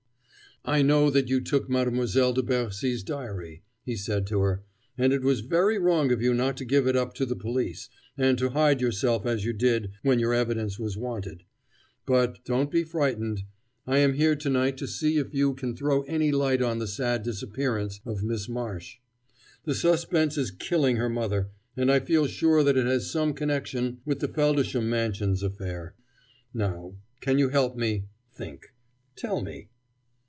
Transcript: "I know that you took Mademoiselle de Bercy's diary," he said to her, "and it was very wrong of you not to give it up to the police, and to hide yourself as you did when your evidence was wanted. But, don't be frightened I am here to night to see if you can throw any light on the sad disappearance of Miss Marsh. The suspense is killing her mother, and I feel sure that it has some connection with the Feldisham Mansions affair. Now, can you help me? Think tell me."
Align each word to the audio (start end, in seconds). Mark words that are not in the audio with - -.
"I 0.63 0.83
know 0.83 1.09
that 1.09 1.27
you 1.27 1.41
took 1.41 1.67
Mademoiselle 1.71 2.33
de 2.33 2.43
Bercy's 2.43 3.01
diary," 3.01 3.63
he 3.83 3.95
said 3.95 4.27
to 4.27 4.41
her, 4.41 4.61
"and 4.95 5.11
it 5.11 5.23
was 5.23 5.39
very 5.39 5.79
wrong 5.79 6.11
of 6.11 6.21
you 6.21 6.35
not 6.35 6.55
to 6.57 6.65
give 6.65 6.85
it 6.85 6.95
up 6.95 7.15
to 7.15 7.25
the 7.25 7.35
police, 7.35 7.89
and 8.15 8.37
to 8.37 8.49
hide 8.51 8.79
yourself 8.79 9.25
as 9.25 9.43
you 9.43 9.53
did 9.53 9.89
when 10.03 10.19
your 10.19 10.35
evidence 10.35 10.77
was 10.77 10.95
wanted. 10.95 11.45
But, 12.05 12.45
don't 12.45 12.69
be 12.69 12.83
frightened 12.83 13.41
I 13.87 13.97
am 13.97 14.13
here 14.13 14.35
to 14.35 14.49
night 14.51 14.77
to 14.77 14.87
see 14.87 15.17
if 15.17 15.33
you 15.33 15.55
can 15.55 15.75
throw 15.75 16.03
any 16.03 16.31
light 16.31 16.61
on 16.61 16.77
the 16.77 16.85
sad 16.85 17.23
disappearance 17.23 17.99
of 18.05 18.21
Miss 18.21 18.47
Marsh. 18.47 18.97
The 19.63 19.73
suspense 19.73 20.37
is 20.37 20.51
killing 20.51 20.97
her 20.97 21.09
mother, 21.09 21.49
and 21.75 21.91
I 21.91 21.99
feel 22.01 22.27
sure 22.27 22.63
that 22.63 22.77
it 22.77 22.85
has 22.85 23.09
some 23.09 23.33
connection 23.33 23.99
with 24.05 24.19
the 24.19 24.27
Feldisham 24.27 24.87
Mansions 24.87 25.41
affair. 25.41 25.95
Now, 26.53 26.93
can 27.19 27.39
you 27.39 27.49
help 27.49 27.75
me? 27.75 28.05
Think 28.31 28.75
tell 29.15 29.41
me." 29.41 29.69